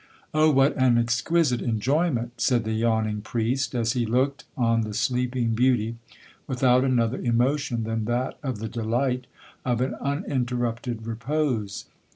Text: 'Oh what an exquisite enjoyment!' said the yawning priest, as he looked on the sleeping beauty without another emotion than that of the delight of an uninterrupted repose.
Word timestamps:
'Oh 0.33 0.49
what 0.49 0.75
an 0.77 0.97
exquisite 0.97 1.61
enjoyment!' 1.61 2.41
said 2.41 2.63
the 2.63 2.73
yawning 2.73 3.21
priest, 3.21 3.75
as 3.75 3.93
he 3.93 4.03
looked 4.07 4.45
on 4.57 4.81
the 4.81 4.95
sleeping 4.95 5.53
beauty 5.53 5.95
without 6.47 6.83
another 6.83 7.19
emotion 7.21 7.83
than 7.83 8.05
that 8.05 8.39
of 8.41 8.57
the 8.57 8.67
delight 8.67 9.27
of 9.63 9.79
an 9.79 9.93
uninterrupted 10.01 11.05
repose. 11.05 11.85